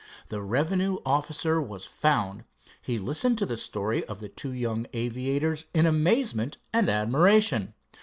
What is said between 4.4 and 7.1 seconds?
young aviators in amazement and